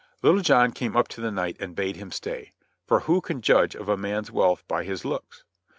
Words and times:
Little 0.23 0.39
John 0.41 0.71
approached 0.71 0.79
the 1.17 1.29
stranger 1.29 1.63
and 1.63 1.75
bade 1.75 1.95
him 1.97 2.09
stay; 2.09 2.53
for 2.87 3.01
who 3.01 3.21
can 3.21 3.39
judge 3.43 3.75
of 3.75 3.87
a 3.87 3.95
man's 3.95 4.31
wealth 4.31 4.67
by 4.67 4.83
his 4.83 5.05
looks? 5.05 5.43